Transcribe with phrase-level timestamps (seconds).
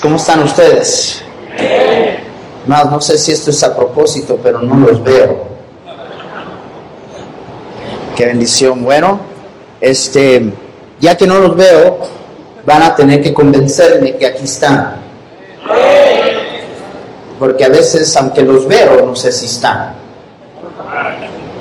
[0.00, 1.22] ¿cómo están ustedes?
[2.66, 5.48] No, no sé si esto es a propósito, pero no los veo.
[8.16, 8.84] Qué bendición.
[8.84, 9.20] Bueno,
[9.80, 10.52] este,
[11.00, 11.98] ya que no los veo,
[12.64, 14.96] van a tener que convencerme que aquí están.
[17.38, 19.94] Porque a veces, aunque los veo, no sé si están.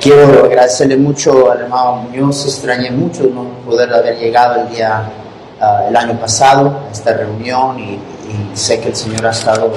[0.01, 5.09] Quiero agradecerle mucho al hermano Muñoz, extrañé mucho no poder haber llegado el día,
[5.59, 7.99] ah, el año pasado a esta reunión y,
[8.29, 9.73] y sé que el Señor ha estado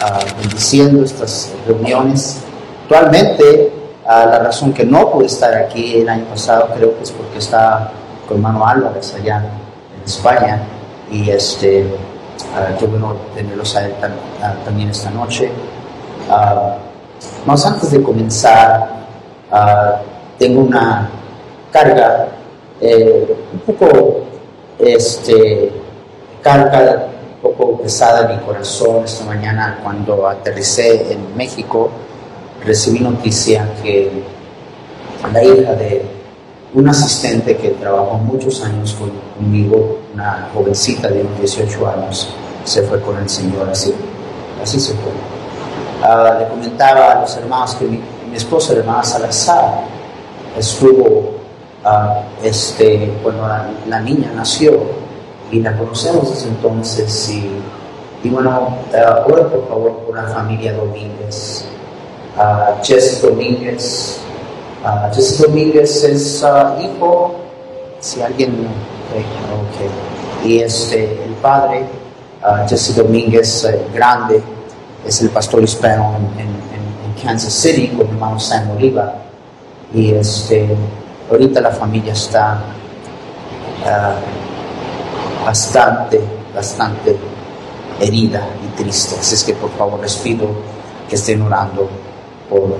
[0.00, 2.42] ah, bendiciendo estas reuniones.
[2.82, 3.72] Actualmente,
[4.06, 7.38] ah, la razón que no pude estar aquí el año pasado creo que es porque
[7.38, 7.92] está
[8.26, 9.44] con hermano Álvarez allá
[9.96, 10.62] en España
[11.10, 13.88] y este, uh, tenerlos a
[14.64, 15.50] también esta noche.
[17.46, 18.88] más antes de comenzar,
[20.38, 21.08] tengo una
[21.70, 22.28] carga
[22.80, 24.24] eh, un poco
[24.78, 25.72] este,
[26.42, 27.06] carga
[27.86, 31.88] pesada en mi corazón esta mañana cuando aterricé en México.
[32.64, 34.10] Recibí noticia que
[35.32, 36.04] la hija de
[36.74, 38.96] un asistente que trabajó muchos años
[39.38, 42.28] conmigo, una jovencita de unos 18 años,
[42.64, 43.94] se fue con el Señor, así,
[44.60, 45.12] así se fue.
[46.02, 48.00] Ah, le comentaba a los hermanos que mi,
[48.34, 49.84] esposa, la hermana Salazar,
[50.58, 51.36] estuvo
[51.84, 53.46] uh, este, cuando
[53.86, 54.72] la niña nació,
[55.50, 57.50] y la conocemos desde entonces y,
[58.30, 61.66] bueno, uh, por favor por la familia Domínguez.
[62.36, 64.20] Uh, Jesse Domínguez.
[64.84, 67.34] Uh, Jesse Domínguez es uh, hijo,
[68.00, 68.68] si alguien,
[69.10, 71.84] okay, y este, el padre,
[72.42, 74.42] uh, Jesse Domínguez eh, grande,
[75.04, 76.56] es el pastor hispano en,
[77.22, 79.14] Kansas City con hermano San Oliva.
[79.92, 80.76] Y este,
[81.30, 82.60] ahorita la familia está
[85.44, 86.20] bastante,
[86.54, 87.16] bastante
[88.00, 89.16] herida y triste.
[89.18, 90.48] Así es que por favor les pido
[91.08, 91.88] que estén orando
[92.48, 92.76] por uh,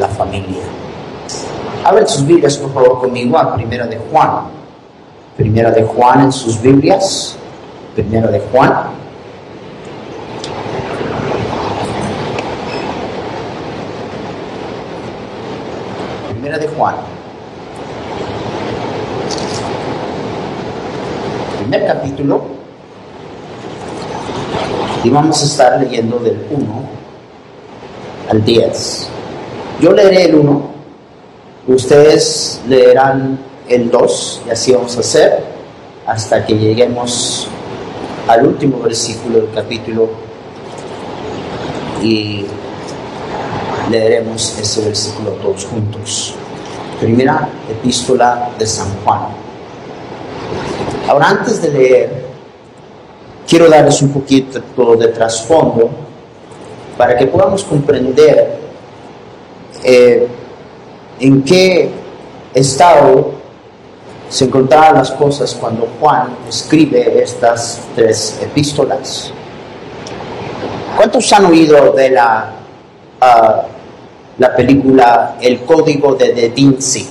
[0.00, 0.62] la familia.
[1.84, 4.44] Abren sus Biblias por favor conmigo a Primera de Juan.
[5.36, 7.36] Primera de Juan en sus Biblias.
[7.94, 8.72] Primera de Juan.
[16.30, 17.18] Primera de Juan.
[21.68, 22.57] primer capítulo
[25.04, 26.66] y vamos a estar leyendo del 1
[28.30, 29.08] al 10.
[29.80, 30.62] Yo leeré el 1,
[31.68, 33.38] ustedes leerán
[33.68, 35.44] el 2 y así vamos a hacer
[36.06, 37.48] hasta que lleguemos
[38.26, 40.08] al último versículo del capítulo
[42.02, 42.44] y
[43.90, 46.34] leeremos ese versículo todos juntos.
[47.00, 49.28] Primera epístola de San Juan.
[51.08, 52.17] Ahora, antes de leer,
[53.48, 54.60] quiero darles un poquito
[54.96, 55.88] de trasfondo
[56.96, 58.58] para que podamos comprender
[59.82, 60.28] eh,
[61.18, 61.90] en qué
[62.52, 63.32] estado
[64.28, 69.32] se encontraban las cosas cuando Juan escribe estas tres epístolas.
[70.96, 72.52] ¿Cuántos han oído de la,
[73.20, 73.62] ah,
[74.36, 77.08] la película El Código de Da Vinci?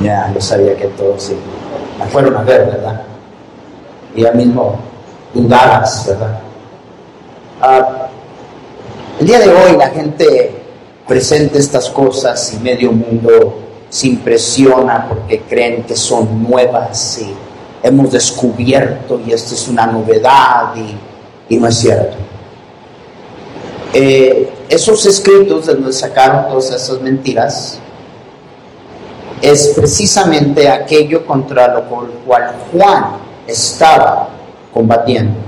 [0.00, 1.36] Ya, yo sabía que todos sí
[1.98, 3.02] la fueron a ver, ¿verdad?
[4.16, 4.78] Y ya mismo
[5.34, 6.40] dudabas, ¿verdad?
[7.60, 8.08] Ah,
[9.20, 10.54] el día de hoy la gente
[11.06, 13.60] presenta estas cosas y medio mundo
[13.90, 17.34] se impresiona porque creen que son nuevas y
[17.82, 20.74] hemos descubierto y esto es una novedad
[21.48, 22.16] y, no es cierto.
[23.92, 27.78] Eh, esos escritos de donde sacaron todas esas mentiras
[29.42, 31.84] es precisamente aquello contra lo
[32.24, 34.28] cual Juan estaba
[34.72, 35.38] combatiendo.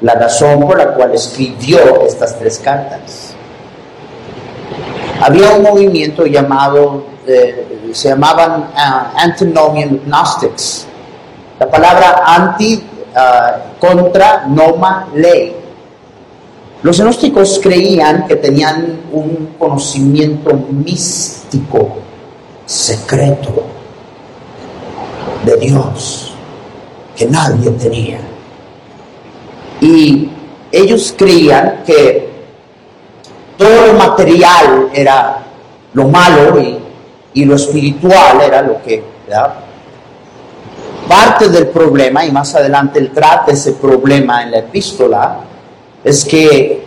[0.00, 3.34] La razón por la cual escribió estas tres cartas.
[5.20, 10.86] Había un movimiento llamado, eh, se llamaban uh, Antinomian Gnostics.
[11.60, 12.82] La palabra anti,
[13.14, 15.54] ah, contra, noma, ley.
[16.82, 21.98] Los gnósticos creían que tenían un conocimiento místico
[22.66, 23.66] secreto
[25.44, 26.31] de Dios
[27.16, 28.20] que nadie tenía.
[29.80, 30.30] Y
[30.70, 32.30] ellos creían que
[33.56, 35.42] todo lo material era
[35.94, 39.02] lo malo y, lo espiritual era lo que...
[41.08, 45.40] Parte del problema, y más adelante él trata ese problema en la epístola,
[46.04, 46.84] es que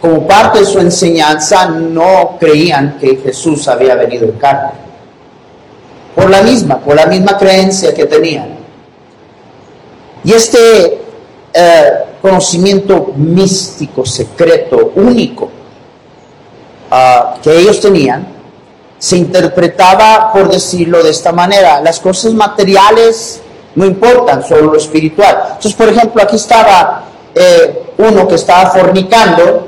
[0.00, 4.82] como parte de su enseñanza no creían que Jesús había venido en carne
[6.14, 8.51] por la misma, por la misma creencia que tenían.
[10.24, 11.00] Y este
[11.52, 11.90] eh,
[12.20, 15.50] conocimiento místico, secreto, único
[16.90, 18.26] ah, que ellos tenían,
[18.98, 23.40] se interpretaba, por decirlo de esta manera, las cosas materiales
[23.74, 25.38] no importan, solo lo espiritual.
[25.46, 27.04] Entonces, por ejemplo, aquí estaba
[27.34, 29.66] eh, uno que estaba fornicando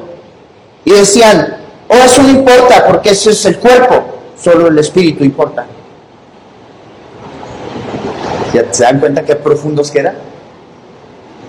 [0.84, 1.56] y decían,
[1.88, 4.04] oh, eso no importa porque ese es el cuerpo,
[4.40, 5.66] solo el espíritu importa.
[8.70, 10.33] ¿Se dan cuenta qué profundos que eran?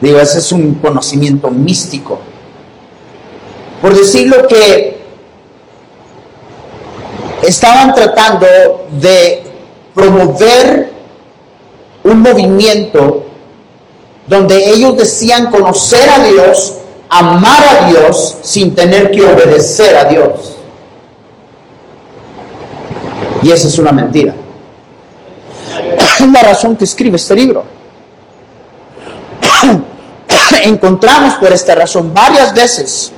[0.02, 2.20] Digo, ese es un conocimiento místico.
[3.82, 4.98] Por decirlo que
[7.44, 8.46] estaban tratando
[9.00, 9.44] de
[9.94, 10.92] promover
[12.04, 13.26] un movimiento
[14.28, 16.76] donde ellos decían conocer a Dios,
[17.10, 20.58] amar a Dios sin tener que obedecer a Dios.
[23.44, 24.34] Y esa es una mentira.
[26.20, 27.64] Es la razón que escribe este libro.
[30.64, 33.12] Encontramos por esta razón varias veces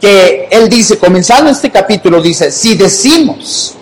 [0.00, 3.74] que él dice, comenzando este capítulo, dice, si decimos,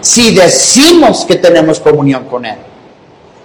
[0.00, 2.58] si decimos que tenemos comunión con Él,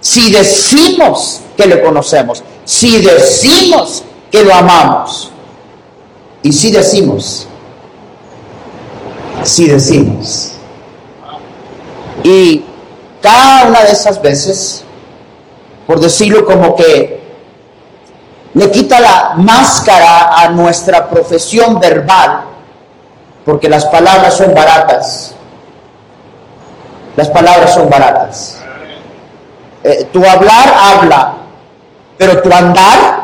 [0.00, 5.30] si decimos que le conocemos, si decimos que lo amamos,
[6.42, 7.46] y si decimos,
[9.42, 10.52] si decimos,
[12.24, 12.62] y
[13.20, 14.84] cada una de esas veces,
[15.86, 17.22] por decirlo como que
[18.54, 22.44] le quita la máscara a nuestra profesión verbal,
[23.44, 25.34] porque las palabras son baratas.
[27.16, 28.58] Las palabras son baratas.
[29.84, 31.34] Eh, tu hablar habla,
[32.16, 33.22] pero tu andar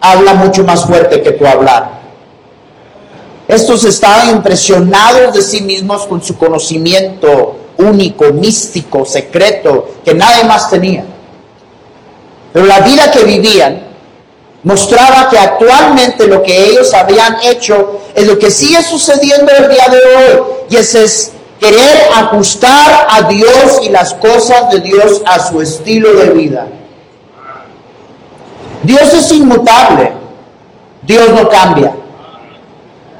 [0.00, 2.00] habla mucho más fuerte que tu hablar.
[3.48, 10.70] Estos estaban impresionados de sí mismos con su conocimiento único, místico, secreto, que nadie más
[10.70, 11.04] tenía.
[12.52, 13.82] Pero la vida que vivían
[14.62, 19.86] mostraba que actualmente lo que ellos habían hecho es lo que sigue sucediendo el día
[19.88, 25.60] de hoy, y es querer ajustar a Dios y las cosas de Dios a su
[25.60, 26.66] estilo de vida.
[28.82, 30.12] Dios es inmutable,
[31.02, 31.94] Dios no cambia.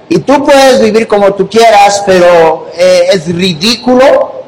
[0.09, 4.40] Y tú puedes vivir como tú quieras, pero eh, es ridículo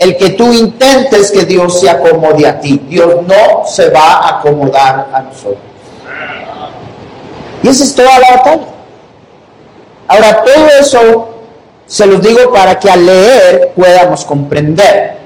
[0.00, 2.80] el que tú intentes que Dios se acomode a ti.
[2.88, 5.58] Dios no se va a acomodar a nosotros.
[7.62, 8.66] Y esa es toda la batalla.
[10.08, 11.28] Ahora, todo eso
[11.86, 15.18] se los digo para que al leer podamos comprender.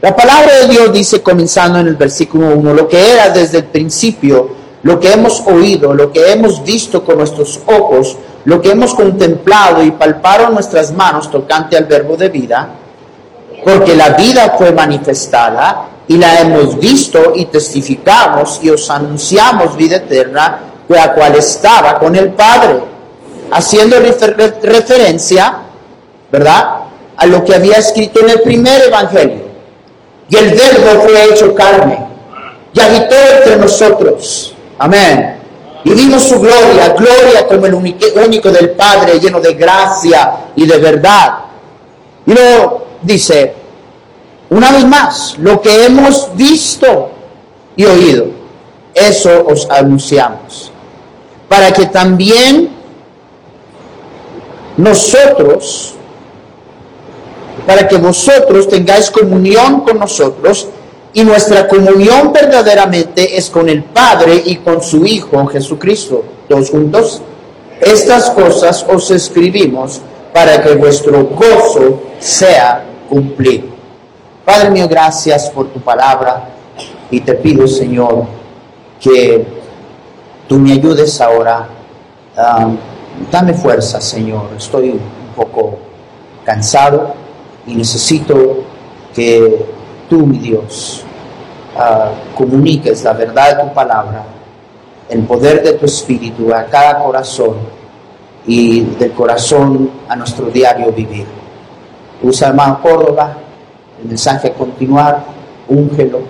[0.00, 3.64] La palabra de Dios dice, comenzando en el versículo 1, lo que era desde el
[3.66, 4.50] principio,
[4.82, 8.16] lo que hemos oído, lo que hemos visto con nuestros ojos,
[8.46, 12.68] lo que hemos contemplado y palparon nuestras manos tocante al verbo de vida,
[13.66, 19.96] porque la vida fue manifestada y la hemos visto y testificamos y os anunciamos vida
[19.96, 22.78] eterna, la cual estaba con el Padre,
[23.50, 25.56] haciendo referencia,
[26.30, 26.76] ¿verdad?,
[27.16, 29.46] a lo que había escrito en el primer Evangelio.
[30.28, 32.06] Y el verbo fue hecho carne
[32.72, 34.54] y habitó entre nosotros.
[34.78, 35.40] Amén.
[35.82, 40.78] Y vimos su gloria, gloria como el único del Padre, lleno de gracia y de
[40.78, 41.38] verdad.
[42.26, 43.54] Y luego dice,
[44.50, 47.10] una vez más, lo que hemos visto
[47.76, 48.26] y oído,
[48.94, 50.70] eso os anunciamos.
[51.48, 52.70] Para que también
[54.76, 55.94] nosotros,
[57.66, 60.68] para que vosotros tengáis comunión con nosotros,
[61.16, 66.22] y nuestra comunión verdaderamente es con el Padre y con su Hijo Jesucristo.
[66.46, 67.22] Todos juntos.
[67.80, 70.02] Estas cosas os escribimos
[70.36, 73.68] para que vuestro gozo sea cumplido.
[74.44, 76.46] Padre mío, gracias por tu palabra
[77.10, 78.26] y te pido, Señor,
[79.00, 79.46] que
[80.46, 81.66] tú me ayudes ahora.
[82.36, 82.76] Um,
[83.32, 84.50] dame fuerza, Señor.
[84.58, 85.00] Estoy un
[85.34, 85.78] poco
[86.44, 87.14] cansado
[87.66, 88.58] y necesito
[89.14, 89.64] que
[90.10, 91.02] tú, mi Dios,
[91.76, 94.22] uh, comuniques la verdad de tu palabra,
[95.08, 97.75] el poder de tu espíritu a cada corazón
[98.46, 101.26] y del corazón a nuestro diario vivir.
[102.22, 103.36] Usa hermano Córdoba
[104.00, 105.24] el mensaje a continuar,
[105.68, 106.20] úngelo.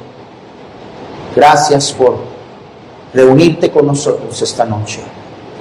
[1.34, 2.16] Gracias por
[3.12, 5.00] reunirte con nosotros esta noche.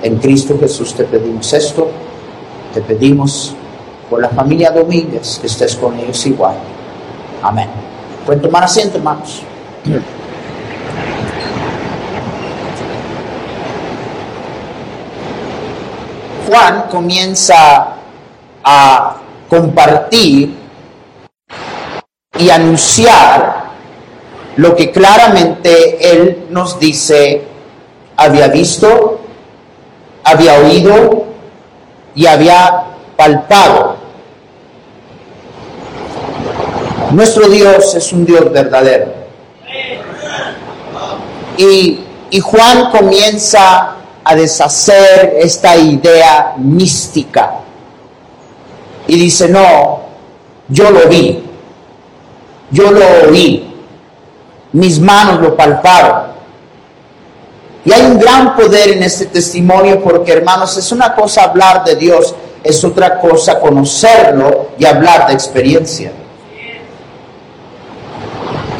[0.01, 1.89] En Cristo Jesús te pedimos esto,
[2.73, 3.55] te pedimos
[4.09, 6.55] por la familia Domínguez que estés con ellos igual.
[7.41, 7.69] Amén.
[8.25, 9.41] Pueden tomar asiento, hermanos.
[16.47, 17.95] Juan comienza
[18.63, 19.15] a
[19.49, 20.55] compartir
[22.37, 23.65] y anunciar
[24.57, 27.43] lo que claramente Él nos dice
[28.17, 29.19] había visto,
[30.23, 31.25] había oído
[32.15, 32.83] y había
[33.17, 33.97] palpado.
[37.11, 39.13] Nuestro Dios es un Dios verdadero.
[41.57, 41.99] Y,
[42.29, 43.95] y Juan comienza
[44.25, 47.59] a deshacer esta idea mística.
[49.07, 50.01] Y dice, no,
[50.67, 51.43] yo lo vi,
[52.71, 53.71] yo lo oí,
[54.73, 56.33] mis manos lo palparon.
[57.85, 61.95] Y hay un gran poder en este testimonio porque, hermanos, es una cosa hablar de
[61.95, 66.11] Dios, es otra cosa conocerlo y hablar de experiencia.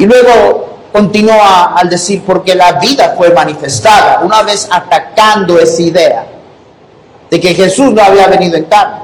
[0.00, 0.65] Y luego
[0.96, 6.26] continúa al decir, porque la vida fue manifestada, una vez atacando esa idea
[7.28, 9.00] de que Jesús no había venido en carne.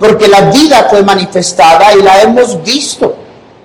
[0.00, 3.14] Porque la vida fue manifestada y la hemos visto.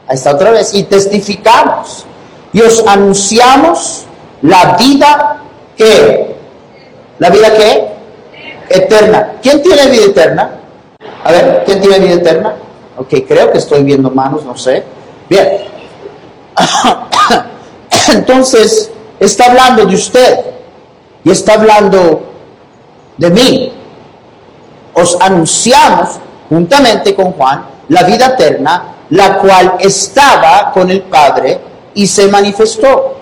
[0.08, 0.76] Ahí está otra vez.
[0.76, 2.06] Y testificamos.
[2.54, 4.06] Y os anunciamos
[4.44, 5.38] la vida
[5.76, 6.36] que.
[7.18, 7.88] ¿La vida qué?
[8.70, 9.32] Eterna.
[9.42, 10.52] ¿Quién tiene vida eterna?
[11.24, 12.54] A ver, ¿quién tiene vida eterna?
[12.98, 14.84] Ok, creo que estoy viendo manos, no sé.
[15.28, 15.77] Bien.
[18.14, 20.40] Entonces, está hablando de usted
[21.24, 22.22] y está hablando
[23.18, 23.74] de mí.
[24.94, 26.10] Os anunciamos,
[26.50, 31.60] juntamente con Juan, la vida eterna, la cual estaba con el Padre
[31.94, 33.16] y se manifestó.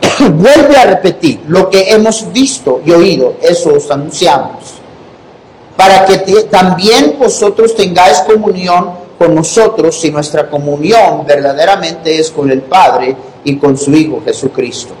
[0.18, 4.74] Vuelve a repetir lo que hemos visto y oído, eso os anunciamos,
[5.76, 6.18] para que
[6.50, 13.56] también vosotros tengáis comunión con nosotros si nuestra comunión verdaderamente es con el Padre y
[13.56, 14.94] con su Hijo Jesucristo.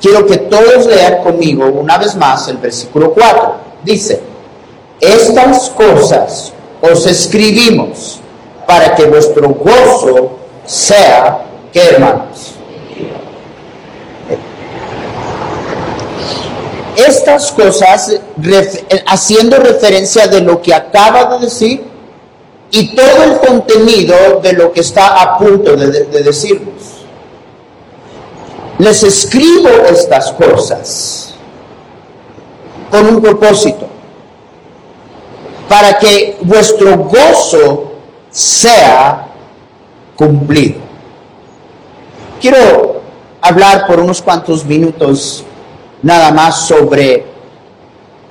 [0.00, 3.54] Quiero que todos lean conmigo una vez más el versículo 4.
[3.84, 4.20] Dice,
[5.00, 8.20] estas cosas os escribimos
[8.66, 12.54] para que vuestro gozo sea, ¿qué hermanos?
[16.96, 18.20] Estas cosas,
[19.06, 21.89] haciendo referencia de lo que acaba de decir,
[22.70, 27.04] y todo el contenido de lo que está a punto de, decirnos.
[28.78, 31.34] Les escribo estas cosas
[32.90, 33.86] con un propósito,
[35.68, 37.92] para que vuestro gozo
[38.30, 39.28] sea
[40.16, 40.80] cumplido.
[42.40, 43.00] Quiero
[43.42, 45.44] hablar por unos cuantos minutos
[46.02, 47.26] nada más sobre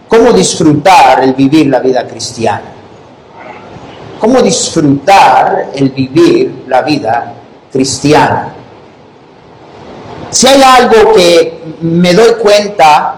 [0.08, 2.79] cómo disfrutar el vivir la vida cristiana
[4.20, 7.34] cómo disfrutar el vivir la vida
[7.72, 8.54] cristiana.
[10.30, 13.16] Si hay algo que me doy cuenta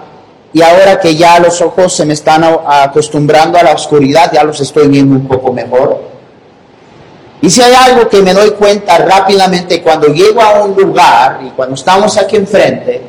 [0.53, 4.59] y ahora que ya los ojos se me están acostumbrando a la oscuridad, ya los
[4.61, 6.11] estoy viendo un poco mejor.
[7.41, 11.49] Y si hay algo que me doy cuenta rápidamente cuando llego a un lugar y
[11.49, 13.01] cuando estamos aquí enfrente,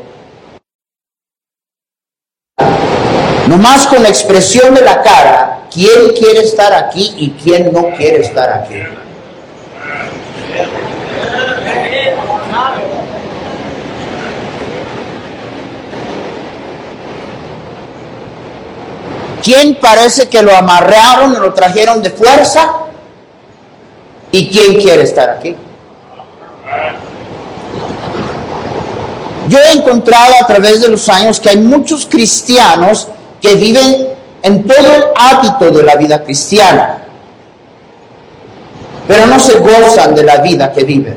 [3.47, 8.21] nomás con la expresión de la cara, quién quiere estar aquí y quién no quiere
[8.23, 8.83] estar aquí.
[19.43, 22.75] ¿Quién parece que lo amarraron y lo trajeron de fuerza?
[24.31, 25.57] ¿Y quién quiere estar aquí?
[29.49, 33.09] Yo he encontrado a través de los años que hay muchos cristianos
[33.41, 36.99] que viven en todo el hábito de la vida cristiana,
[39.07, 41.17] pero no se gozan de la vida que viven.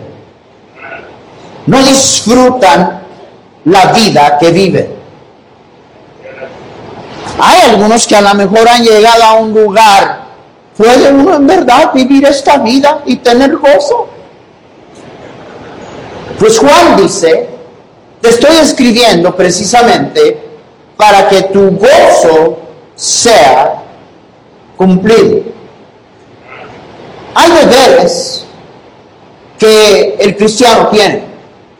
[1.65, 3.01] No disfrutan
[3.65, 4.95] la vida que viven.
[7.39, 10.25] Hay algunos que a lo mejor han llegado a un lugar.
[10.77, 14.09] ¿Puede uno en verdad vivir esta vida y tener gozo?
[16.39, 17.49] Pues Juan dice,
[18.21, 20.45] te estoy escribiendo precisamente
[20.97, 22.64] para que tu gozo
[22.95, 23.83] sea
[24.77, 25.43] cumplido.
[27.33, 28.45] Hay deberes
[29.59, 31.23] que el cristiano tiene,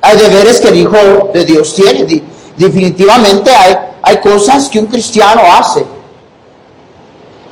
[0.01, 2.23] hay deberes que el Hijo de Dios tiene.
[2.57, 5.85] Definitivamente hay, hay cosas que un cristiano hace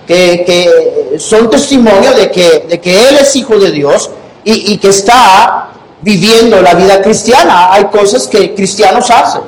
[0.05, 4.09] que, son testimonio de que, de que Él es hijo de Dios
[4.43, 5.69] y, y que está
[6.01, 7.73] viviendo la vida cristiana.
[7.73, 9.41] Hay cosas que cristianos hacen.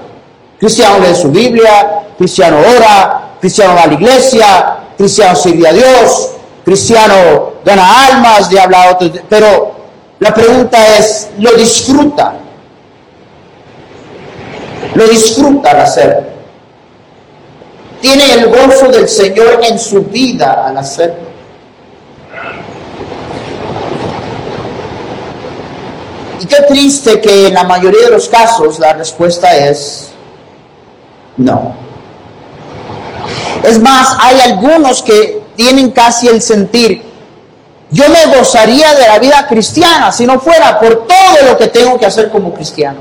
[0.60, 6.32] Cristiano lee su Biblia, cristiano ora, cristiano va a la iglesia, cristiano sirve a Dios,
[6.64, 9.76] cristiano gana almas, de habla a otros, pero
[10.18, 12.34] la pregunta es, ¿lo disfruta?
[14.96, 16.24] ¿Lo disfruta al hacerlo?
[18.02, 21.26] ¿Tiene el gozo del Señor en su vida al hacerlo?
[26.42, 30.10] ¿Y qué triste que en la mayoría de los casos la respuesta es
[31.38, 31.85] no.
[33.68, 37.04] Es más, hay algunos que tienen casi el sentir,
[37.92, 41.98] yo me gozaría de la vida cristiana si no fuera por todo lo que tengo
[41.98, 43.00] que hacer como cristiano.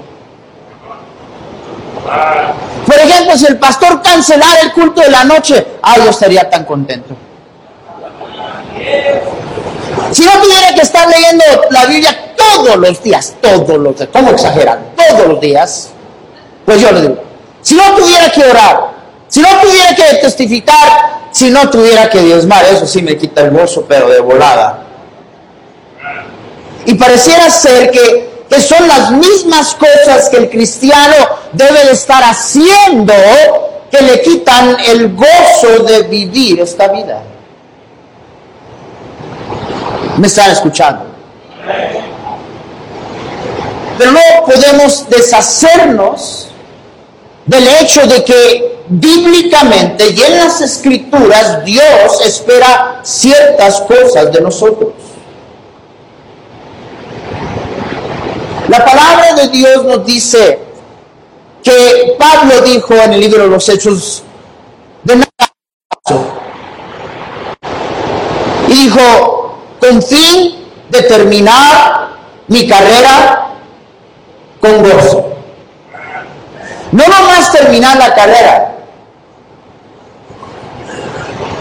[2.86, 6.64] Por ejemplo, si el pastor cancelara el culto de la noche, ay, yo estaría tan
[6.64, 7.16] contento.
[10.10, 14.30] Si no tuviera que estar leyendo la Biblia todos los días, todos los días, ¿cómo
[14.30, 14.78] exageran?
[14.94, 15.90] Todos los días,
[16.64, 17.16] pues yo le digo,
[17.62, 18.93] si no tuviera que orar,
[19.34, 23.50] si no tuviera que testificar, si no tuviera que diezmar, eso sí me quita el
[23.50, 24.84] gozo, pero de volada.
[26.86, 31.16] Y pareciera ser que, que son las mismas cosas que el cristiano
[31.52, 33.12] debe de estar haciendo
[33.90, 37.20] que le quitan el gozo de vivir esta vida.
[40.16, 41.06] ¿Me están escuchando?
[43.98, 46.50] Pero no podemos deshacernos
[47.46, 54.92] del hecho de que bíblicamente y en las escrituras Dios espera ciertas cosas de nosotros.
[58.68, 60.58] La palabra de Dios nos dice
[61.62, 64.22] que Pablo dijo en el libro de los Hechos
[65.02, 65.28] de nada
[68.68, 72.08] y dijo con fin de terminar
[72.48, 73.48] mi carrera
[74.60, 75.30] con gozo.
[76.92, 78.73] No nomás terminar la carrera.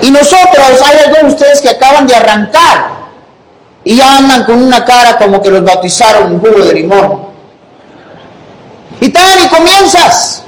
[0.04, 2.88] Y nosotros, hay algunos de ustedes que acaban de arrancar
[3.86, 7.28] y ya andan con una cara como que los bautizaron en jugo de limón.
[9.00, 10.44] Y tal, y comienzas.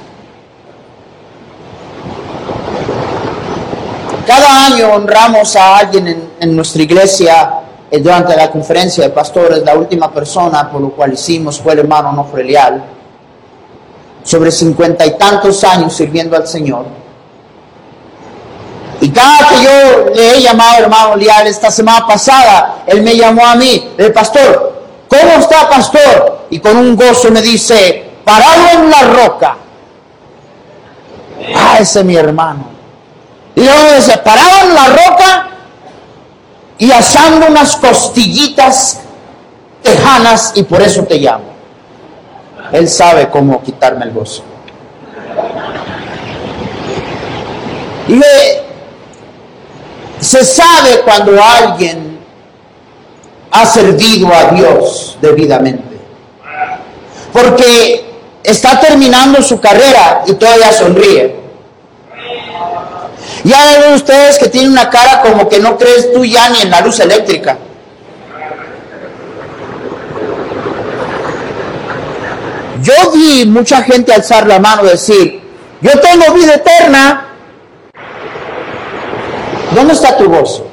[4.26, 7.54] Cada año honramos a alguien en, en nuestra iglesia
[7.90, 9.62] eh, durante la conferencia de pastores.
[9.64, 12.84] La última persona por lo cual hicimos fue el hermano Nofre Leal
[14.22, 17.05] sobre cincuenta y tantos años sirviendo al Señor.
[19.00, 23.46] Y cada que yo le he llamado hermano Leal esta semana pasada, él me llamó
[23.46, 26.46] a mí, el pastor, ¿cómo está pastor?
[26.50, 29.56] Y con un gozo me dice, parado en la roca.
[31.54, 32.68] Ah, ese es mi hermano.
[33.54, 35.48] Y me dice, parado en la roca
[36.78, 39.00] y asando unas costillitas
[39.82, 41.44] tejanas y por eso te llamo.
[42.72, 44.42] Él sabe cómo quitarme el gozo.
[48.08, 48.20] Y
[50.36, 52.18] se sabe cuando alguien
[53.50, 55.96] ha servido a Dios debidamente.
[57.32, 58.04] Porque
[58.42, 61.36] está terminando su carrera y todavía sonríe.
[63.44, 66.62] Y hay de ustedes que tienen una cara como que no crees tú ya ni
[66.62, 67.56] en la luz eléctrica.
[72.82, 75.40] Yo vi mucha gente alzar la mano y decir,
[75.80, 77.25] yo tengo vida eterna.
[79.76, 80.66] ¿Dónde está tu gozo?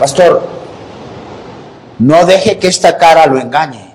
[0.00, 0.48] Pastor,
[2.00, 3.94] no deje que esta cara lo engañe.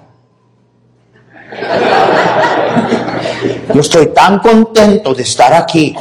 [3.73, 5.93] Yo estoy tan contento de estar aquí.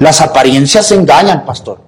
[0.00, 1.78] Las apariencias engañan, pastor.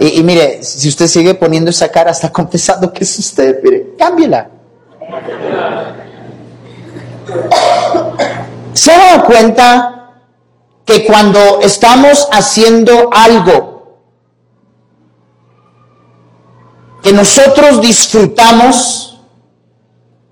[0.00, 3.58] Y, mire, si usted sigue poniendo esa cara, está confesando que es usted.
[3.62, 4.50] Mire, cámbiela.
[8.72, 10.12] ¿Se ha dado cuenta
[10.84, 13.98] que cuando estamos haciendo algo
[17.02, 19.20] que nosotros disfrutamos,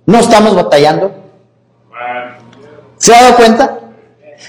[0.06, 1.12] no estamos batallando?
[2.96, 3.78] ¿Se ha dado cuenta?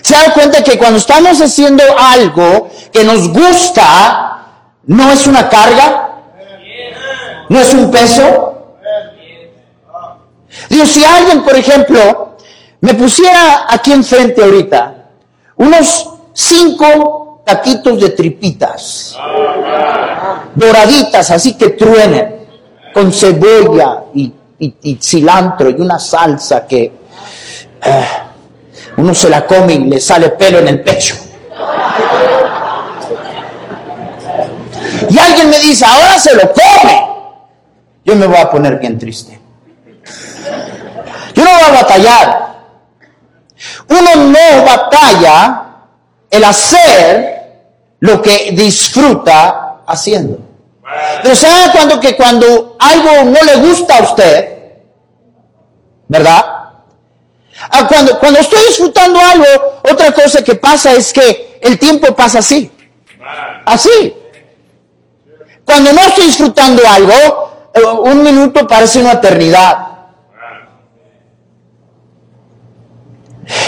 [0.02, 4.30] ¿Se ha dado cuenta que cuando estamos haciendo algo que nos gusta,
[4.86, 6.10] no es una carga,
[7.50, 8.76] no es un peso.
[10.70, 12.29] Dios, si alguien, por ejemplo,
[12.82, 14.96] me pusiera aquí enfrente ahorita
[15.58, 19.18] unos cinco taquitos de tripitas,
[20.56, 22.48] doraditas, así que truenen,
[22.94, 24.34] con cebolla y,
[25.02, 26.84] cilantro y una salsa que
[27.84, 28.06] eh,
[28.98, 31.16] uno se la come y le sale pelo en el pecho.
[35.10, 37.08] y alguien me dice, ahora se lo come,
[38.06, 39.40] yo me voy a poner bien triste.
[41.34, 42.49] Yo no voy a batallar.
[43.90, 45.66] Uno no batalla
[46.30, 47.40] el hacer
[48.00, 50.40] lo que disfruta haciendo.
[51.22, 54.60] Pero ¿sabe cuando que cuando algo no le gusta a usted,
[56.08, 56.46] ¿verdad?
[57.72, 59.46] Ah, cuando, cuando estoy disfrutando algo,
[59.84, 62.72] otra cosa que pasa es que el tiempo pasa así.
[63.66, 64.16] Así.
[65.66, 69.89] Cuando no estoy disfrutando algo, eh, un minuto parece una eternidad.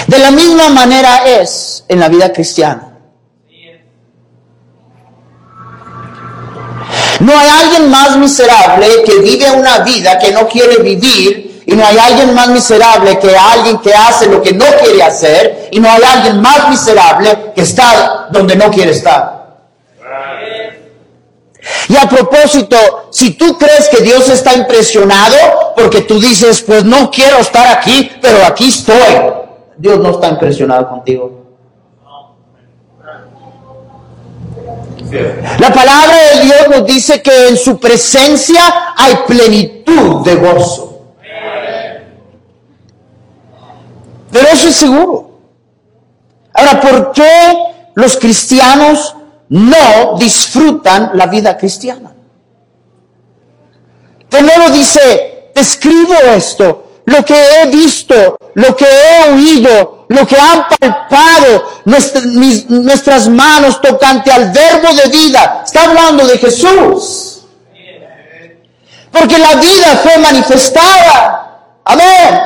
[0.08, 2.88] De la misma manera es en la vida cristiana.
[7.20, 11.86] No hay alguien más miserable que vive una vida que no quiere vivir y no
[11.86, 15.92] hay alguien más miserable que alguien que hace lo que no quiere hacer y no
[15.92, 19.42] hay alguien más miserable que está donde no quiere estar.
[21.88, 27.12] Y a propósito, si tú crees que Dios está impresionado porque tú dices, pues no
[27.12, 29.32] quiero estar aquí, pero aquí estoy,
[29.78, 31.42] Dios no está impresionado contigo.
[35.60, 38.62] La palabra de Dios nos dice que en su presencia
[38.96, 40.92] hay plenitud de gozo.
[44.32, 45.32] Pero eso es seguro.
[46.54, 47.54] Ahora, ¿por qué
[47.96, 49.16] los cristianos
[49.50, 52.14] no disfrutan la vida cristiana?
[54.30, 60.38] Primero dice, te escribo esto, lo que he visto, lo que he oído, lo que
[60.38, 65.64] han palpado nuestras manos tocante al verbo de vida.
[65.66, 67.42] Está hablando de Jesús.
[69.12, 71.78] Porque la vida fue manifestada.
[71.84, 72.40] Amén.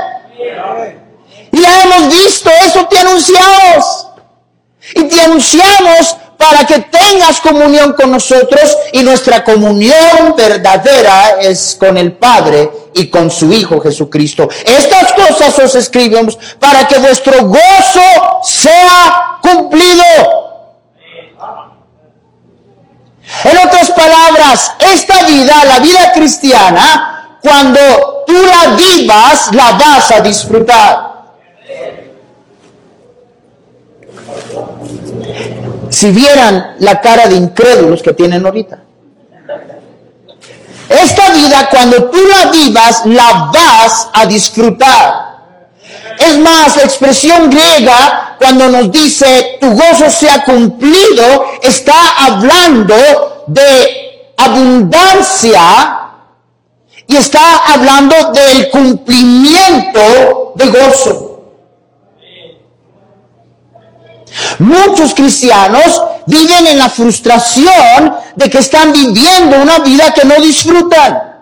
[1.51, 4.07] Y la hemos visto, eso te anunciamos.
[4.95, 11.97] Y te anunciamos para que tengas comunión con nosotros y nuestra comunión verdadera es con
[11.97, 14.47] el Padre y con su Hijo Jesucristo.
[14.65, 20.45] Estas cosas os escribimos para que vuestro gozo sea cumplido.
[23.43, 30.21] En otras palabras, esta vida, la vida cristiana, cuando tú la vivas, la vas a
[30.21, 31.14] disfrutar.
[35.95, 38.79] Si vieran la cara de incrédulos que tienen ahorita.
[40.89, 45.37] Esta vida, cuando tú la vivas, la vas a disfrutar.
[46.19, 54.33] Es más, la expresión griega, cuando nos dice tu gozo sea cumplido, está hablando de
[54.35, 55.61] abundancia
[57.07, 61.24] y está hablando del cumplimiento de gozo.
[64.59, 71.33] Muchos cristianos viven en la frustración de que están viviendo una vida que no disfrutan.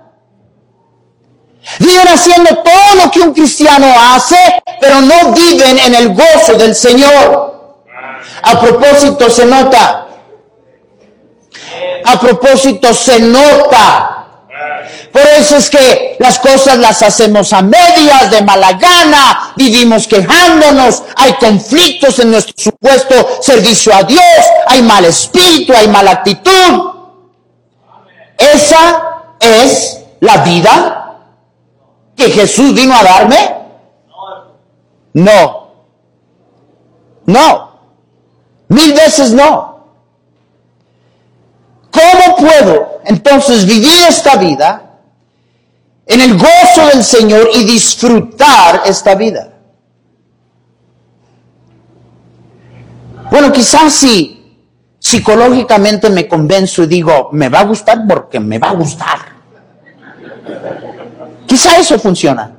[1.80, 6.76] Viven haciendo todo lo que un cristiano hace, pero no viven en el gozo del
[6.76, 7.80] Señor.
[8.44, 10.08] A propósito, se nota.
[12.06, 14.13] A propósito, se nota
[15.14, 21.04] por eso es que las cosas las hacemos a medias, de mala gana, vivimos quejándonos,
[21.16, 24.24] hay conflictos en nuestro supuesto servicio a Dios,
[24.66, 26.94] hay mal espíritu, hay mala actitud.
[28.40, 31.20] Esa es la vida
[32.16, 33.56] que Jesús vino a darme.
[35.14, 35.68] No.
[37.28, 37.72] No.
[38.68, 39.86] Mil veces no.
[41.92, 44.93] ¿Cómo puedo entonces vivir esta vida
[46.06, 49.50] en el gozo del Señor y disfrutar esta vida.
[53.32, 54.58] Bueno, quizás si
[55.00, 59.20] psicológicamente me convenzo y digo, me va a gustar porque me va a gustar.
[61.48, 62.56] Quizá eso funciona.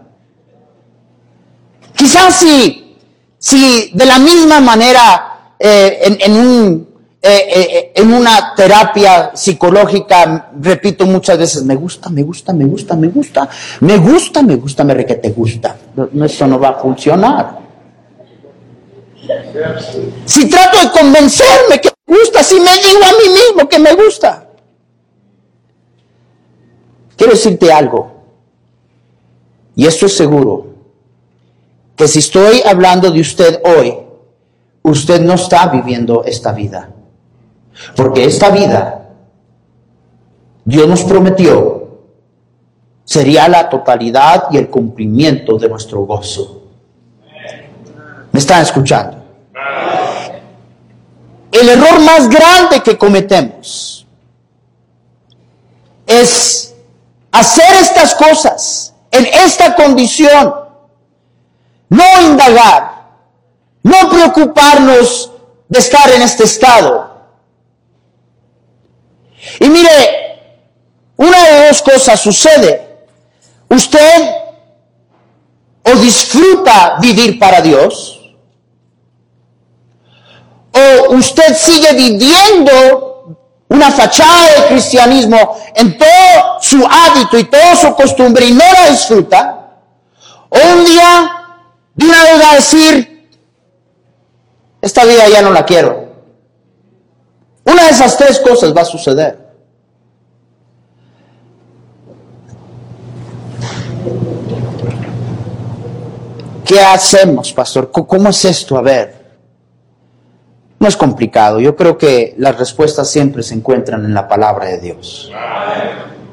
[1.94, 2.96] Quizás si,
[3.38, 6.93] si de la misma manera eh, en un
[7.26, 12.94] eh, eh, en una terapia psicológica, repito muchas veces, me gusta, me gusta, me gusta,
[12.96, 13.48] me gusta,
[13.80, 15.74] me gusta, me gusta, me re que te gusta.
[16.22, 17.58] Eso no va a funcionar.
[20.26, 23.94] Si trato de convencerme que me gusta, si me digo a mí mismo que me
[23.94, 24.46] gusta.
[27.16, 28.12] Quiero decirte algo,
[29.76, 30.66] y esto es seguro,
[31.96, 33.96] que si estoy hablando de usted hoy,
[34.82, 36.93] usted no está viviendo esta vida.
[37.96, 39.08] Porque esta vida,
[40.64, 41.84] Dios nos prometió,
[43.04, 46.62] sería la totalidad y el cumplimiento de nuestro gozo.
[48.32, 49.18] ¿Me están escuchando?
[51.52, 54.04] El error más grande que cometemos
[56.06, 56.74] es
[57.30, 60.54] hacer estas cosas en esta condición,
[61.88, 63.06] no indagar,
[63.84, 65.30] no preocuparnos
[65.68, 67.13] de estar en este estado,
[69.60, 70.40] y mire,
[71.16, 72.88] una de dos cosas sucede.
[73.68, 74.34] Usted
[75.84, 78.20] o disfruta vivir para Dios,
[80.72, 83.36] o usted sigue viviendo
[83.68, 88.90] una fachada de cristianismo en todo su hábito y toda su costumbre y no la
[88.90, 89.76] disfruta,
[90.48, 91.30] o un día
[91.94, 93.28] de una vez a decir,
[94.80, 96.03] esta vida ya no la quiero.
[97.64, 99.44] Una de esas tres cosas va a suceder.
[106.64, 107.90] ¿Qué hacemos, pastor?
[107.90, 108.76] ¿Cómo es esto?
[108.76, 109.24] A ver.
[110.78, 111.60] No es complicado.
[111.60, 115.30] Yo creo que las respuestas siempre se encuentran en la palabra de Dios.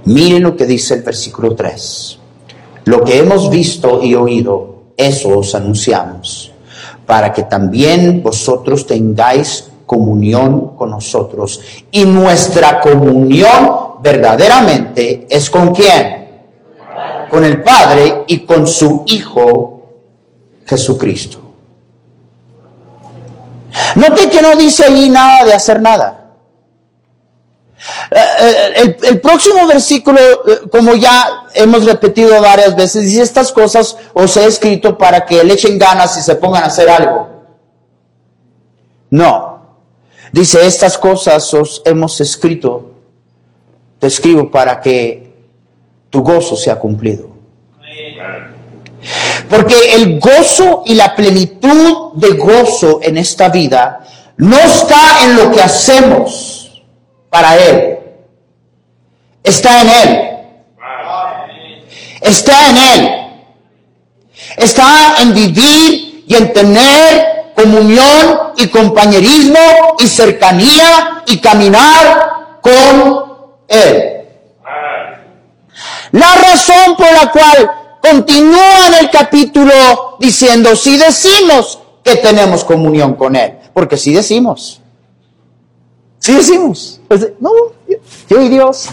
[0.05, 2.19] Miren lo que dice el versículo 3.
[2.85, 6.51] Lo que hemos visto y oído, eso os anunciamos,
[7.05, 11.59] para que también vosotros tengáis comunión con nosotros.
[11.91, 16.29] Y nuestra comunión verdaderamente es con quién?
[17.29, 19.81] Con el Padre y con su Hijo
[20.65, 21.39] Jesucristo.
[23.95, 26.35] Note que no dice ahí nada de hacer nada.
[28.11, 33.97] Eh, eh, el, próximo versículo, eh, como ya hemos repetido varias veces, dice estas cosas
[34.13, 37.27] os he escrito para que le echen ganas y se pongan a hacer algo.
[39.09, 39.50] No.
[40.31, 42.91] Dice estas cosas os hemos escrito,
[43.99, 45.33] te escribo para que
[46.09, 47.29] tu gozo sea cumplido.
[49.49, 54.05] Porque el gozo y la plenitud de gozo en esta vida
[54.37, 56.81] no está en lo que hacemos
[57.29, 57.99] para Él.
[59.43, 60.31] Está en Él.
[62.21, 63.09] Está en Él.
[64.57, 67.30] Está en vivir y en tener
[67.61, 69.59] comunión y compañerismo
[69.99, 73.25] y cercanía y caminar con
[73.67, 74.27] Él.
[76.11, 77.71] La razón por la cual
[78.01, 84.81] continúa en el capítulo diciendo, si decimos que tenemos comunión con Él, porque si decimos,
[86.19, 87.51] si decimos, pues, no,
[88.29, 88.89] yo y Dios,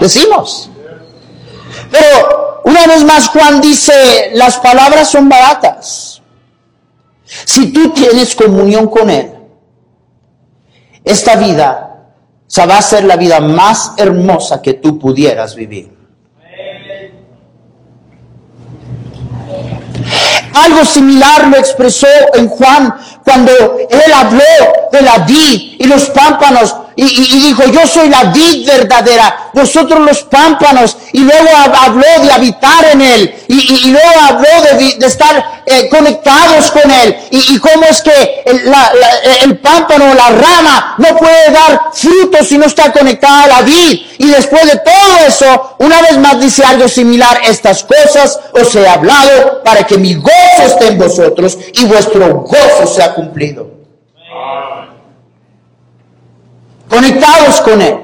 [0.00, 0.70] decimos.
[1.90, 6.22] Pero una vez más Juan dice, las palabras son baratas.
[7.24, 9.32] Si tú tienes comunión con Él,
[11.04, 11.92] esta vida
[12.46, 15.90] sea, va a ser la vida más hermosa que tú pudieras vivir.
[20.54, 22.94] Algo similar lo expresó en Juan
[23.24, 23.52] cuando
[23.88, 24.42] él habló
[24.92, 30.22] de la vid y los pámpanos y, dijo, yo soy la vid verdadera, vosotros los
[30.24, 30.96] pámpanos.
[31.12, 33.34] Y luego habló de habitar en él.
[33.48, 37.16] Y, luego habló de, estar eh, conectados con él.
[37.30, 38.62] Y, cómo es que el,
[39.42, 44.00] el pámpano, la rama, no puede dar frutos si no está conectada a la vid.
[44.18, 48.86] Y después de todo eso, una vez más dice algo similar, estas cosas os he
[48.86, 53.81] hablado para que mi gozo esté en vosotros y vuestro gozo sea cumplido
[56.92, 57.96] conectados con Él,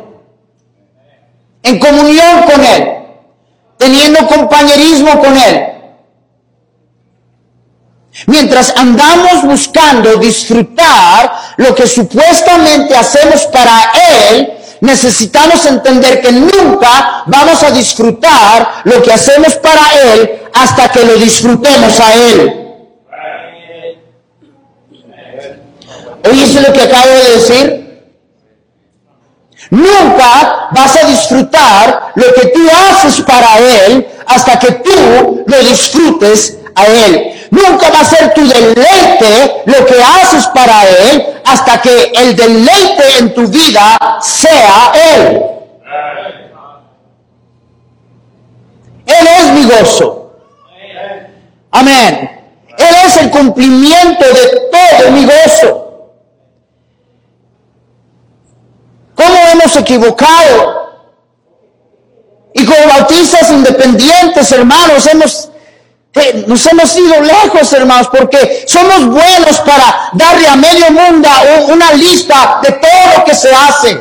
[1.63, 2.89] en comunión con Él,
[3.77, 5.67] teniendo compañerismo con Él.
[8.27, 13.93] Mientras andamos buscando disfrutar lo que supuestamente hacemos para
[14.31, 19.83] Él, necesitamos entender que nunca vamos a disfrutar lo que hacemos para
[20.15, 22.65] Él hasta que lo disfrutemos a Él.
[26.25, 27.88] ¿Oíste lo que acabo de decir?
[29.71, 36.59] Nunca vas a disfrutar lo que tú haces para Él hasta que tú lo disfrutes
[36.75, 37.49] a Él.
[37.51, 43.19] Nunca va a ser tu deleite lo que haces para Él hasta que el deleite
[43.19, 45.43] en tu vida sea Él.
[49.07, 50.33] Él es mi gozo.
[51.71, 52.31] Amén.
[52.79, 55.88] Él es el cumplimiento de todo mi gozo.
[59.19, 60.79] Cómo hemos equivocado.
[62.55, 65.51] Y como bautistas independientes, hermanos, hemos,
[66.15, 71.29] eh, nos hemos ido lejos, hermanos, porque somos buenos para darle a medio mundo
[71.69, 73.95] una lista de todo lo que se hace.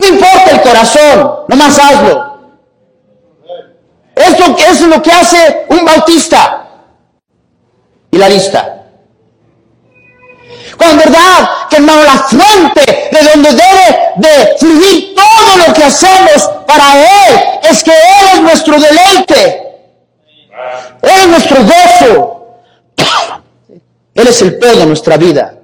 [0.00, 2.38] No importa el corazón, nomás hazlo.
[4.14, 6.64] Esto es lo que hace un bautista.
[8.10, 8.87] Y la lista.
[10.78, 16.48] Con verdad que hermano, la fuente de donde debe de fluir todo lo que hacemos
[16.66, 19.62] para Él es que Él es nuestro deleite.
[21.02, 22.46] Él es nuestro gozo.
[24.14, 25.54] Él es el todo de nuestra vida.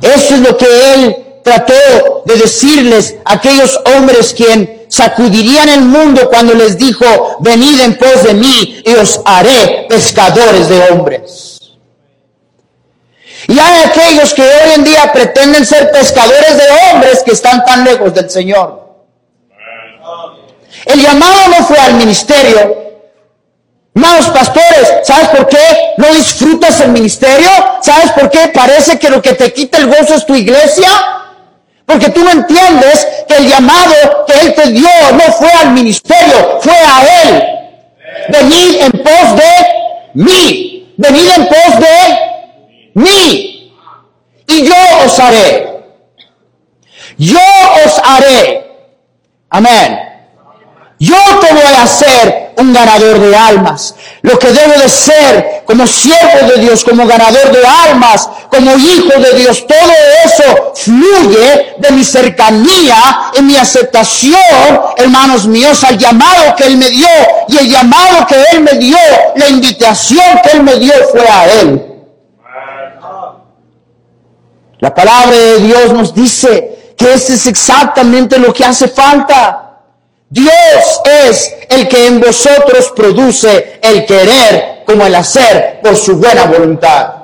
[0.00, 6.28] Eso es lo que Él trató de decirles a aquellos hombres quien sacudirían el mundo
[6.28, 7.04] cuando les dijo,
[7.40, 11.60] venid en pos de mí y os haré pescadores de hombres.
[13.46, 17.84] Y hay aquellos que hoy en día pretenden ser pescadores de hombres que están tan
[17.84, 18.88] lejos del Señor.
[20.86, 22.88] El llamado no fue al ministerio.
[23.94, 27.50] Amados pastores, ¿sabes por qué no disfrutas el ministerio?
[27.82, 30.88] ¿Sabes por qué parece que lo que te quita el gozo es tu iglesia?
[31.84, 36.60] Porque tú no entiendes que el llamado que Él te dio no fue al ministerio,
[36.60, 37.57] fue a Él.
[38.28, 39.52] Venid en pos de
[40.14, 40.94] mí.
[40.96, 42.18] Venid en pos de
[42.94, 43.72] mí.
[44.46, 45.68] Y yo os haré.
[47.16, 47.40] Yo
[47.84, 48.70] os haré.
[49.50, 50.07] Amén.
[51.00, 53.94] Yo te voy a hacer un ganador de almas.
[54.22, 59.20] Lo que debo de ser como siervo de Dios, como ganador de almas, como hijo
[59.20, 59.92] de Dios, todo
[60.24, 66.90] eso fluye de mi cercanía y mi aceptación, hermanos míos, al llamado que Él me
[66.90, 67.06] dio.
[67.46, 68.98] Y el llamado que Él me dio,
[69.36, 71.84] la invitación que Él me dio fue a Él.
[74.80, 79.67] La palabra de Dios nos dice que ese es exactamente lo que hace falta.
[80.30, 86.44] Dios es el que en vosotros produce el querer como el hacer por su buena
[86.44, 87.14] voluntad.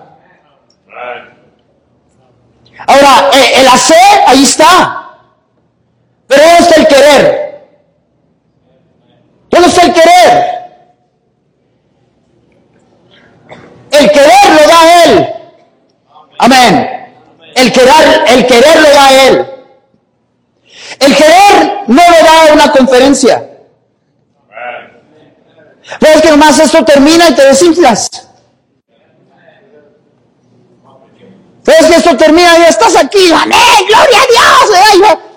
[2.87, 5.17] Ahora, eh, el hacer, ahí está.
[6.27, 7.69] Pero ¿dónde está el querer?
[9.51, 10.55] ¿Dónde está el querer?
[13.93, 15.35] El querer lo da Él.
[16.38, 17.11] Amén.
[17.55, 19.54] El querer, el querer lo da Él.
[21.05, 23.51] El querer no le da una conferencia.
[26.01, 28.11] Ves que nomás esto termina y te desinflas.
[31.64, 33.33] Ves que esto termina y ya estás aquí.
[33.33, 34.27] Amén, gloria a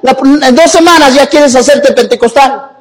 [0.04, 0.48] Dios.
[0.48, 2.72] en dos semanas ya quieres hacerte pentecostal.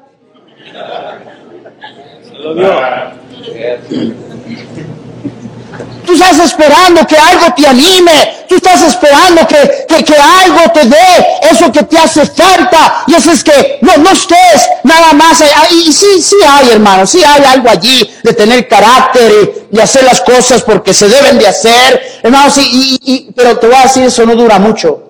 [6.05, 8.37] Tú estás esperando que algo te anime.
[8.49, 13.05] Tú estás esperando que, que, algo te dé eso que te hace falta.
[13.07, 15.43] Y eso es que no, no estés nada más.
[15.71, 17.07] Y sí, sí hay, hermano.
[17.07, 21.49] Sí hay algo allí de tener carácter y, hacer las cosas porque se deben de
[21.49, 22.21] hacer.
[22.23, 25.03] Hermano, sí, y, y, pero te voy a decir, eso no dura mucho.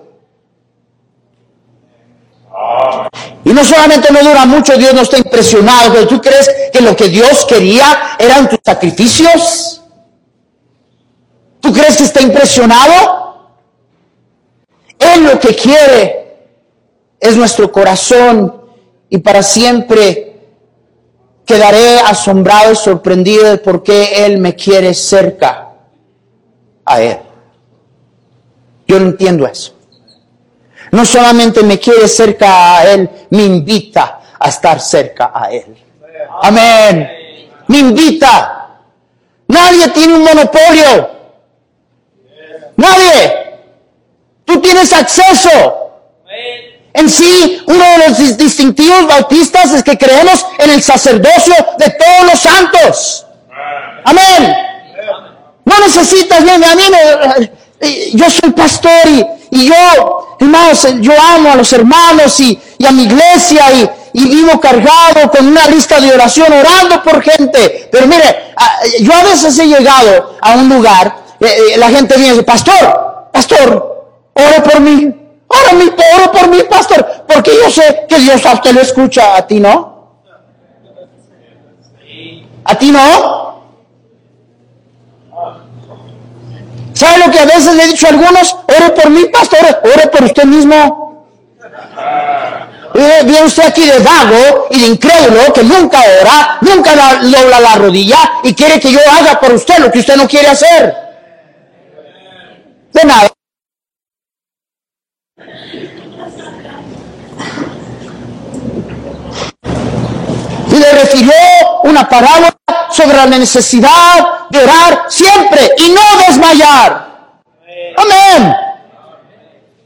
[3.43, 7.07] Y no solamente no dura mucho, Dios no está impresionado, tú crees que lo que
[7.07, 9.76] Dios quería eran tus sacrificios.
[11.67, 13.49] ¿Tú crees que está impresionado?
[14.97, 16.37] Él lo que quiere
[17.19, 18.61] es nuestro corazón
[19.09, 20.45] y para siempre
[21.45, 25.73] quedaré asombrado y sorprendido de por qué Él me quiere cerca
[26.85, 27.19] a Él.
[28.87, 29.73] Yo no entiendo eso.
[30.93, 35.75] No solamente me quiere cerca a Él, me invita a estar cerca a Él.
[36.43, 37.09] Amén.
[37.67, 38.69] Me invita.
[39.49, 41.16] Nadie tiene un monopolio.
[42.77, 43.47] Nadie.
[44.45, 45.83] Tú tienes acceso.
[46.93, 52.31] En sí, uno de los distintivos bautistas es que creemos en el sacerdocio de todos
[52.31, 53.25] los santos.
[54.03, 54.55] Amén.
[55.65, 56.81] No necesitas, bien, a mí
[57.81, 59.07] eh, yo soy pastor
[59.51, 64.59] y, yo, hermanos, yo amo a los hermanos y, a mi iglesia y, y vivo
[64.59, 67.89] cargado con una lista de oración orando por gente.
[67.91, 68.53] Pero mire,
[69.01, 72.43] yo a veces he llegado a un lugar eh, eh, la gente viene y dice,
[72.43, 75.15] pastor, pastor, ore por mí,
[75.47, 79.59] ore, por mí, pastor, porque yo sé que Dios a usted lo escucha, a ti
[79.59, 79.97] no.
[82.63, 83.61] ¿A ti no?
[86.93, 88.55] ¿Sabe lo que a veces le he dicho a algunos?
[88.67, 91.25] Ore por mí, pastor, ore por usted mismo.
[92.95, 97.75] Eh, viene usted aquí de vago y de incrédulo que nunca ora, nunca dobla la
[97.75, 101.06] rodilla y quiere que yo haga por usted lo que usted no quiere hacer.
[102.97, 103.31] De nada.
[110.71, 111.31] Y le refirió
[111.83, 112.57] una parábola
[112.89, 117.33] sobre la necesidad de orar siempre y no desmayar.
[117.97, 118.55] Amén.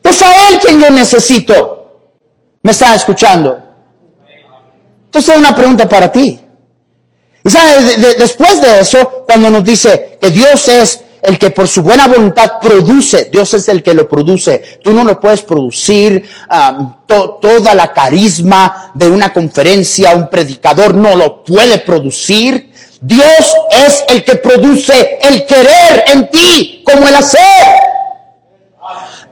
[0.04, 2.08] Es a Él quien yo necesito.
[2.64, 3.62] ¿Me está escuchando?
[5.06, 6.40] Entonces, una pregunta para ti.
[7.44, 11.84] Y sabes, después de eso, cuando nos dice que Dios es el que por su
[11.84, 14.80] buena voluntad produce, Dios es el que lo produce.
[14.84, 16.28] Tú no lo puedes producir,
[17.08, 22.72] toda la carisma de una conferencia, un predicador no lo puede producir.
[23.00, 23.56] Dios
[23.88, 27.42] es el que produce el querer en ti como el hacer.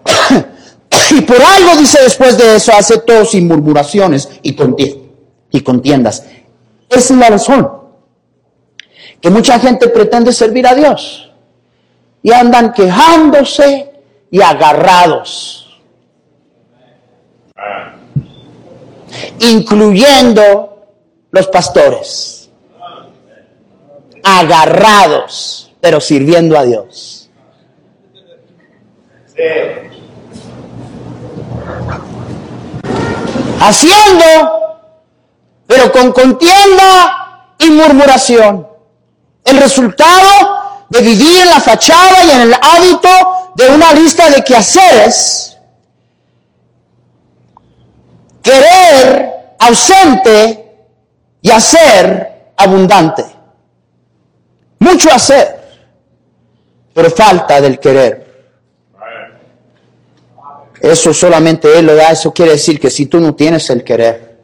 [1.12, 4.56] y por algo dice después de eso, hace todo sin murmuraciones y
[5.52, 6.24] y contiendas.
[6.88, 7.68] Esa es la razón
[9.22, 11.29] que mucha gente pretende servir a Dios
[12.22, 13.92] y andan quejándose
[14.32, 15.82] y agarrados,
[19.40, 20.88] incluyendo
[21.32, 22.50] los pastores,
[24.24, 27.30] agarrados, pero sirviendo a Dios.
[33.62, 34.26] Haciendo,
[35.68, 38.68] pero con contienda y murmuración.
[39.46, 40.59] El resultado
[40.90, 43.10] de vivir en la fachada y en el hábito
[43.56, 45.58] de una lista de quehaceres,
[48.42, 50.66] querer ausente
[51.42, 53.26] y hacer abundante.
[54.80, 55.60] Mucho hacer,
[56.94, 58.28] pero falta del querer.
[60.82, 64.40] Eso solamente Él lo da, eso quiere decir que si tú no tienes el querer,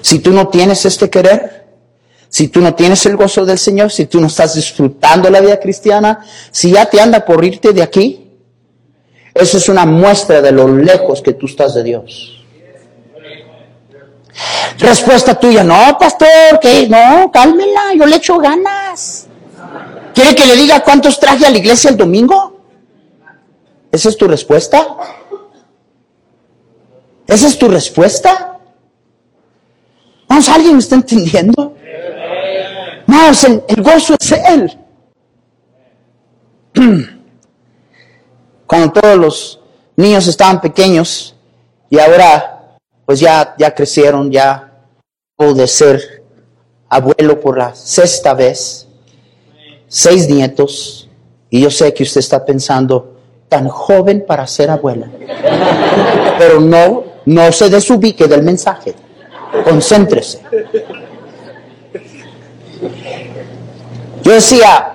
[0.00, 1.63] si tú no tienes este querer,
[2.34, 5.60] si tú no tienes el gozo del Señor, si tú no estás disfrutando la vida
[5.60, 8.28] cristiana, si ya te anda por irte de aquí,
[9.32, 12.44] eso es una muestra de lo lejos que tú estás de Dios.
[14.80, 19.28] Respuesta tuya, no, pastor, que no, cálmela, yo le echo ganas.
[20.12, 22.58] ¿Quiere que le diga cuántos traje a la iglesia el domingo?
[23.92, 24.84] ¿Esa es tu respuesta?
[27.28, 28.58] ¿Esa es tu respuesta?
[30.26, 31.76] Vamos, ¿alguien me está entendiendo?
[33.06, 33.30] No,
[33.68, 34.78] el, gozo es Él.
[38.66, 39.60] Cuando todos los
[39.96, 41.36] niños estaban pequeños
[41.90, 44.72] y ahora pues ya, ya crecieron, ya
[45.36, 46.22] pude ser
[46.88, 48.88] abuelo por la sexta vez,
[49.86, 51.08] seis nietos,
[51.50, 53.16] y yo sé que usted está pensando,
[53.48, 55.08] tan joven para ser abuela.
[56.38, 58.94] Pero no, no se desubique del mensaje.
[59.62, 60.40] Concéntrese.
[64.22, 64.94] Yo decía,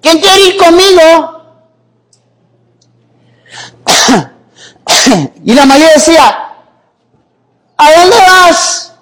[0.00, 1.42] ¿quién quiere ir conmigo?
[5.44, 6.54] y la mayoría decía,
[7.76, 8.94] ¿a dónde vas?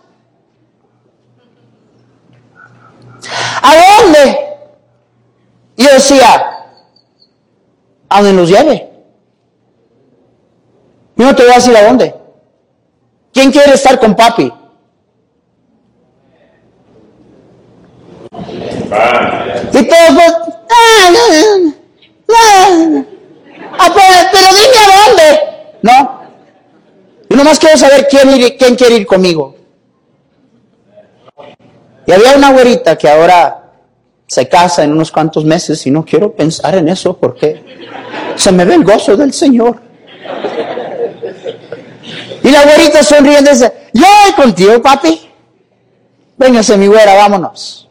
[3.62, 4.38] ¿A dónde?
[5.76, 6.46] Y yo decía,
[8.08, 8.90] a donde nos lleve.
[11.16, 12.14] Yo no te voy a decir a dónde.
[13.32, 14.52] ¿Quién quiere estar con papi?
[18.86, 20.10] Y todos
[22.26, 22.36] pues,
[23.78, 25.26] ah, pero, dime a dónde.
[25.82, 26.20] No.
[27.28, 28.28] Yo nomás quiero saber quién,
[28.58, 29.56] quién quiere ir conmigo.
[32.06, 33.64] Y había una güerita que ahora
[34.26, 37.64] se casa en unos cuantos meses y no quiero pensar en eso porque
[38.36, 39.80] se me ve el gozo del Señor.
[42.42, 45.20] Y la güerita sonriendo dice, yo voy contigo, papi.
[46.36, 47.85] Véngase mi güera, vámonos.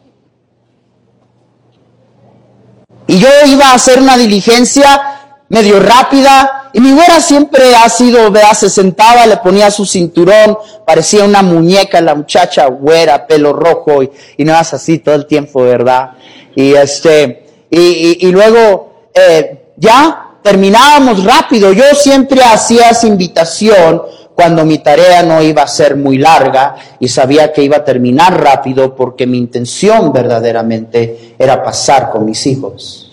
[3.16, 8.30] Y yo iba a hacer una diligencia medio rápida y mi güera siempre ha sido,
[8.30, 14.02] vea, se sentaba, le ponía su cinturón, parecía una muñeca la muchacha güera, pelo rojo
[14.02, 16.10] y, y no es así todo el tiempo, ¿verdad?
[16.54, 21.72] Y este, y, y, luego, eh, ya terminábamos rápido.
[21.72, 24.02] Yo siempre hacía esa invitación
[24.34, 28.38] cuando mi tarea no iba a ser muy larga y sabía que iba a terminar
[28.38, 33.05] rápido porque mi intención verdaderamente era pasar con mis hijos.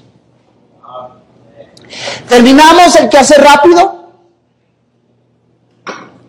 [2.27, 4.03] Terminamos el que hace rápido.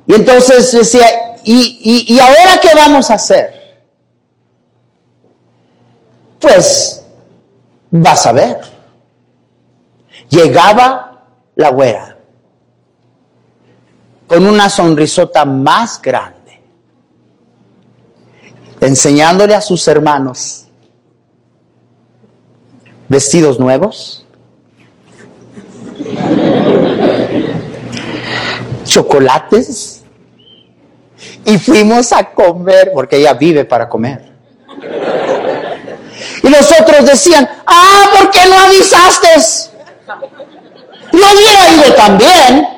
[0.06, 1.06] Y entonces decía,
[1.44, 3.84] ¿y, y, ¿y ahora qué vamos a hacer?
[6.40, 7.02] Pues
[7.90, 8.60] vas a ver.
[10.28, 11.22] Llegaba
[11.54, 12.14] la güera
[14.26, 16.60] con una sonrisota más grande,
[18.80, 20.66] enseñándole a sus hermanos
[23.08, 24.23] vestidos nuevos,
[28.84, 30.02] chocolates,
[31.44, 34.32] y fuimos a comer, porque ella vive para comer.
[36.42, 39.28] Y los otros decían, ah, ¿por qué no avisaste?
[41.12, 42.68] No hubiera ido también.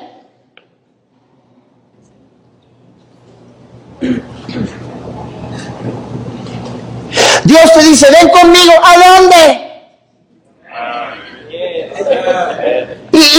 [7.43, 9.26] Dios te dice, ven conmigo, ¿a dónde?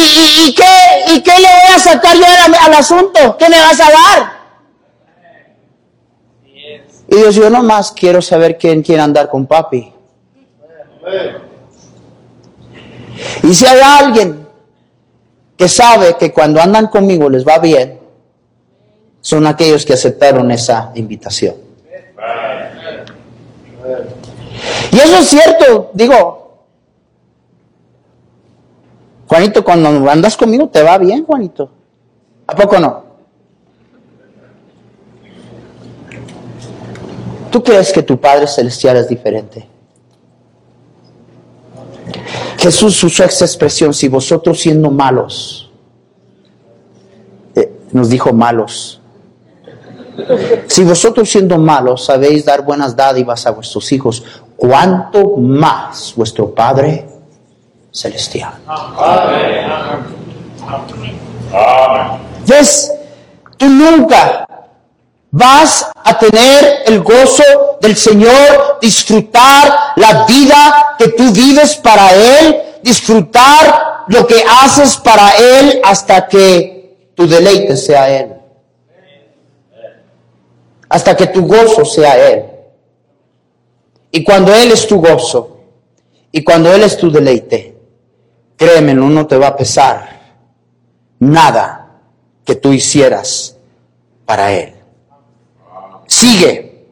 [0.00, 2.24] ¿Y, qué, qué, le voy a sacar yo
[2.66, 3.36] al, asunto?
[3.36, 4.38] ¿Qué me vas a dar?
[7.10, 9.92] Y Dios, yo nomás quiero saber quién quiere andar con papi.
[13.42, 14.46] Y si hay alguien
[15.56, 17.98] que sabe que cuando andan conmigo les va bien,
[19.20, 21.56] son aquellos que aceptaron esa invitación.
[24.92, 26.37] Y eso es cierto, digo,
[29.28, 31.70] Juanito, cuando andas conmigo te va bien, Juanito.
[32.46, 33.04] ¿A poco no?
[37.50, 39.68] ¿Tú crees que tu Padre Celestial es diferente?
[42.58, 45.70] Jesús usó esta expresión, si vosotros siendo malos,
[47.54, 49.00] eh, nos dijo malos,
[50.66, 54.24] si vosotros siendo malos sabéis dar buenas dádivas a vuestros hijos,
[54.56, 57.17] ¿cuánto más vuestro Padre
[57.98, 58.52] Celestial?
[62.46, 62.92] ¿Ves?
[63.56, 64.46] Tú nunca
[65.32, 67.42] vas a tener el gozo
[67.80, 75.32] del Señor, disfrutar la vida que tú vives para Él, disfrutar lo que haces para
[75.36, 78.34] Él hasta que tu deleite sea Él.
[80.88, 82.44] Hasta que tu gozo sea Él.
[84.12, 85.56] Y cuando Él es tu gozo,
[86.30, 87.67] y cuando Él es tu deleite,
[88.58, 90.18] créeme, no te va a pesar
[91.20, 91.88] nada
[92.44, 93.56] que tú hicieras
[94.26, 94.74] para Él.
[96.06, 96.86] Sigue,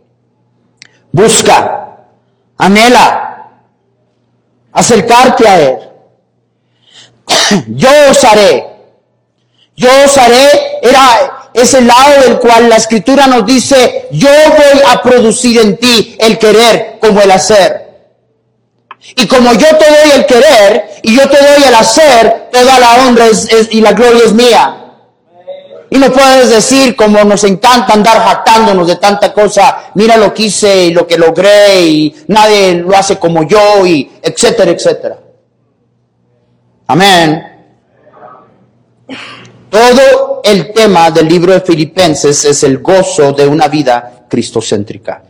[1.13, 1.99] busca,
[2.57, 3.51] anhela,
[4.73, 5.79] acercarte a Él.
[7.69, 8.77] Yo os haré,
[9.77, 15.03] yo os haré, era ese lado del cual la escritura nos dice, yo voy a
[15.03, 17.86] producir en ti el querer como el hacer.
[19.15, 23.07] Y como yo te doy el querer y yo te doy el hacer, toda la
[23.07, 23.27] honra
[23.71, 24.83] y la gloria es mía.
[25.89, 30.45] Y no puedes decir como nos encanta andar jactándonos de tanta cosa, mira lo que
[30.45, 35.19] hice y lo que logré y nadie lo hace como yo y etcétera, etcétera.
[36.89, 37.43] Amén.
[39.71, 45.23] Todo el tema del libro de Filipenses es el gozo de una vida cristocéntrica.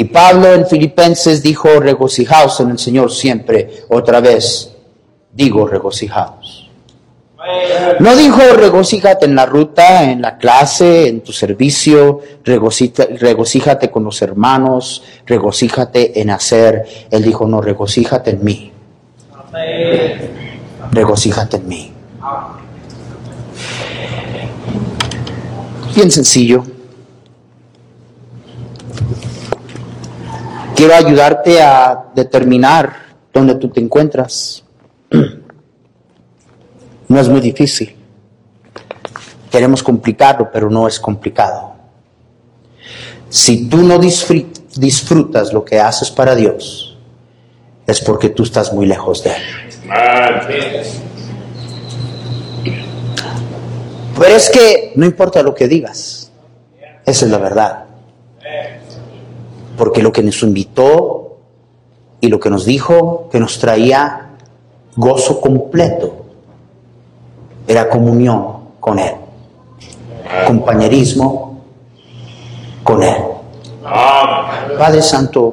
[0.00, 3.84] Y Pablo en Filipenses dijo, regocijaos en el Señor siempre.
[3.90, 4.74] Otra vez,
[5.30, 6.70] digo, regocijaos.
[7.98, 14.22] No dijo regocíjate en la ruta, en la clase, en tu servicio, regocíjate con los
[14.22, 16.86] hermanos, regocíjate en hacer.
[17.10, 18.72] Él dijo, no, regocíjate en mí.
[20.92, 21.92] Regocíjate en mí.
[25.94, 26.79] Bien sencillo.
[30.80, 32.96] Quiero ayudarte a determinar
[33.34, 34.64] dónde tú te encuentras.
[37.06, 37.94] No es muy difícil.
[39.50, 41.74] Queremos complicarlo, pero no es complicado.
[43.28, 46.96] Si tú no disfrutas lo que haces para Dios,
[47.86, 49.42] es porque tú estás muy lejos de Él.
[54.18, 56.32] Pero es que no importa lo que digas,
[57.04, 57.89] esa es la verdad.
[59.80, 61.38] Porque lo que nos invitó
[62.20, 64.32] y lo que nos dijo, que nos traía
[64.94, 66.16] gozo completo,
[67.66, 68.44] era comunión
[68.78, 69.14] con Él,
[70.46, 71.62] compañerismo
[72.84, 73.16] con Él.
[74.76, 75.48] Padre Santo,